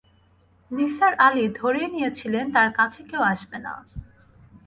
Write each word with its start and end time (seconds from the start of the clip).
নিসার 0.71 1.13
আলি 1.25 1.45
ধরেই 1.59 1.87
নিয়েছিলেন 1.93 2.45
তাঁর 2.55 2.69
কাছে 2.77 2.99
কেউ 3.09 3.21
আসবে 3.33 3.57
না। 3.65 3.73